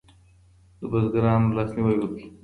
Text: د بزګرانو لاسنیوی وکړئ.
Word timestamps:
د 0.79 0.81
بزګرانو 0.91 1.55
لاسنیوی 1.57 1.95
وکړئ. 2.01 2.23